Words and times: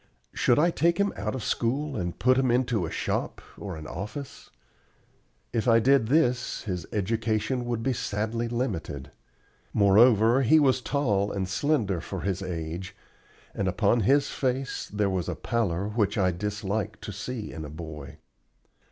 Should 0.33 0.57
I 0.57 0.71
take 0.71 0.97
him 0.97 1.13
out 1.15 1.35
of 1.35 1.43
school 1.43 1.95
and 1.95 2.17
put 2.17 2.35
him 2.39 2.49
into 2.49 2.87
a 2.87 2.89
shop 2.89 3.39
or 3.55 3.77
an 3.77 3.85
office? 3.85 4.49
If 5.53 5.67
I 5.67 5.77
did 5.79 6.07
this 6.07 6.63
his 6.63 6.87
education 6.91 7.65
would 7.65 7.83
be 7.83 7.93
sadly 7.93 8.47
limited. 8.47 9.11
Moreover 9.73 10.41
he 10.41 10.59
was 10.59 10.81
tall 10.81 11.31
and 11.31 11.47
slender 11.47 12.01
for 12.01 12.21
his 12.21 12.41
age, 12.41 12.95
and 13.53 13.67
upon 13.67 13.99
his 13.99 14.31
face 14.31 14.89
there 14.91 15.07
was 15.07 15.29
a 15.29 15.35
pallor 15.35 15.87
which 15.87 16.17
I 16.17 16.31
dislike 16.31 16.99
to 17.01 17.11
see 17.11 17.51
in 17.53 17.63
a 17.63 17.69
boy. 17.69 18.17